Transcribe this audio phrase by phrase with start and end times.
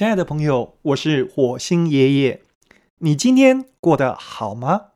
[0.00, 2.42] 亲爱的朋友，我是火星爷爷。
[3.00, 4.92] 你今天过得好吗？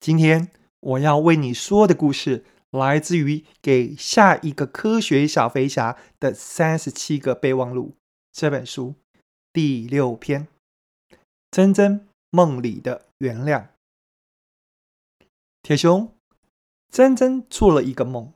[0.00, 0.50] 今天
[0.80, 7.90] 我要为你说的故事，来自于《给下一个科学小飞侠的三十七个备忘录》
[8.32, 8.96] 这本书
[9.52, 10.48] 第六篇
[11.52, 13.60] 《珍珍梦里的原谅》。
[15.62, 16.12] 铁雄，
[16.90, 18.32] 珍珍做了一个梦，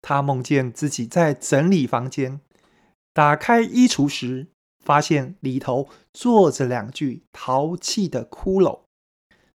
[0.00, 2.40] 她梦见自己在整理房间，
[3.12, 4.48] 打开衣橱时，
[4.82, 8.80] 发现里头坐着两具淘气的骷髅，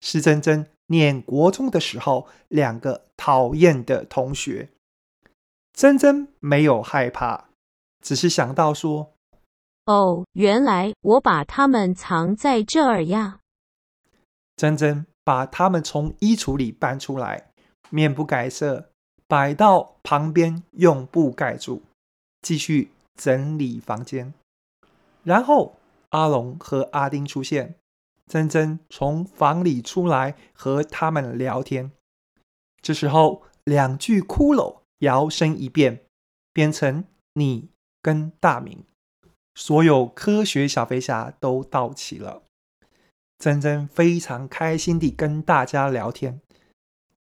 [0.00, 4.70] 是珍珍念国中的时候两个讨厌的同学。
[5.72, 7.48] 珍珍没有害怕，
[8.00, 9.12] 只是想到说
[9.84, 13.40] ：“哦，原来我把他们藏在这儿呀。”
[14.56, 17.50] 珍珍把他们从衣橱里搬出来，
[17.90, 18.88] 面不改色，
[19.26, 21.82] 摆到旁边，用布盖住，
[22.40, 24.32] 继续整理房间。
[25.26, 25.80] 然后
[26.10, 27.74] 阿龙和阿丁出现，
[28.28, 31.90] 珍珍从房里出来和他们聊天。
[32.80, 36.04] 这时候，两具骷髅摇身一变，
[36.52, 38.84] 变成你跟大明，
[39.56, 42.44] 所有科学小飞侠都到齐了。
[43.36, 46.40] 珍珍非常开心地跟大家聊天，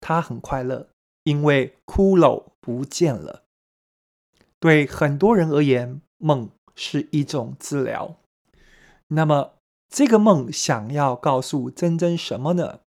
[0.00, 0.88] 她很快乐，
[1.22, 3.44] 因为骷髅不见了。
[4.58, 6.50] 对很多人而言，梦。
[6.74, 8.16] 是一种治疗。
[9.08, 9.54] 那么，
[9.88, 12.80] 这个梦想要告诉珍珍什么呢？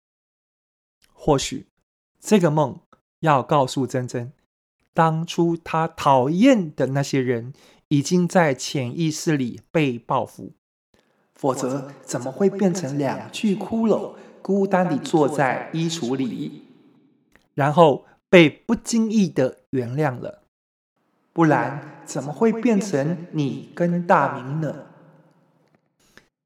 [1.13, 1.67] 或许，
[2.19, 2.79] 这个梦
[3.19, 4.31] 要告诉珍珍，
[4.93, 7.53] 当初她讨厌的那些人，
[7.89, 10.53] 已经在潜意识里被报复。
[11.35, 16.63] 否则，怎么会变成两具骷髅，孤单地坐在衣橱里，
[17.53, 20.43] 然后被不经意的原谅了？
[21.35, 24.87] 不然怎么会变成你跟大明呢？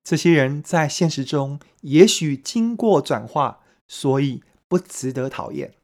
[0.04, 5.76] 这些人在现实中也许经过转化，所以不值得讨厌。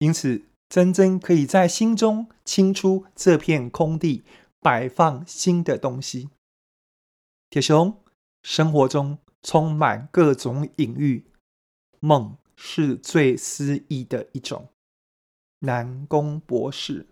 [0.00, 4.24] 因此，真真可以在心中清出这片空地，
[4.60, 6.28] 摆放新的东西。
[7.48, 7.96] 铁雄，
[8.42, 11.24] 生活中充满各种隐喻，
[12.00, 14.68] 梦是最诗意的一种。
[15.60, 17.06] 南宫博士。